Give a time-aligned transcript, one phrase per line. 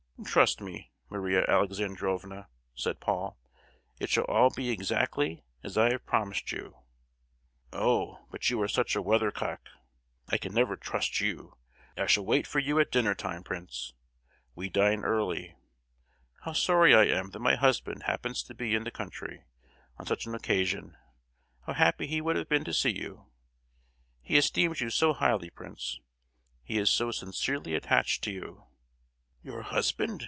[0.23, 3.39] "Trust me, Maria Alexandrovna!" said Paul,
[3.99, 6.75] "it shall all be exactly as I have promised you!"
[7.73, 9.67] "Oh—but you're such a weathercock!
[10.29, 11.57] I can never trust you!
[11.97, 13.93] I shall wait for you at dinner time, Prince;
[14.53, 15.55] we dine early.
[16.41, 19.45] How sorry I am that my husband happens to be in the country
[19.97, 20.95] on such an occasion!
[21.65, 23.25] How happy he would have been to see you!
[24.21, 25.99] He esteems you so highly, Prince;
[26.61, 28.65] he is so sincerely attached to you!"
[29.43, 30.19] "Your husband?